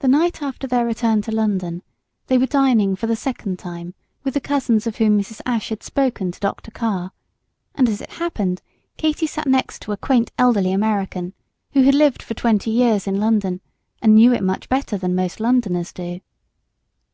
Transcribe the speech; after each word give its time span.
The 0.00 0.08
night 0.08 0.42
after 0.42 0.66
their 0.66 0.84
return 0.84 1.22
to 1.22 1.30
London 1.32 1.82
they 2.26 2.36
were 2.36 2.44
dining 2.44 2.94
for 2.94 3.06
the 3.06 3.16
second 3.16 3.58
time 3.58 3.94
with 4.24 4.34
the 4.34 4.42
cousins 4.42 4.86
of 4.86 4.96
whom 4.96 5.18
Mrs. 5.18 5.40
Ashe 5.46 5.70
had 5.70 5.82
spoken 5.82 6.30
to 6.32 6.38
Dr. 6.38 6.70
Carr; 6.70 7.12
and 7.74 7.88
as 7.88 8.02
it 8.02 8.10
happened 8.12 8.60
Katy 8.98 9.26
sat 9.26 9.46
next 9.46 9.80
to 9.80 9.92
a 9.92 9.96
quaint 9.96 10.32
elderly 10.36 10.72
American, 10.72 11.32
who 11.72 11.80
had 11.84 11.94
lived 11.94 12.22
for 12.22 12.34
twenty 12.34 12.70
years 12.70 13.06
in 13.06 13.18
London 13.18 13.62
and 14.02 14.14
knew 14.16 14.34
it 14.34 14.42
much 14.44 14.68
better 14.68 14.98
than 14.98 15.14
most 15.14 15.40
Londoners 15.40 15.94
do. 15.94 16.20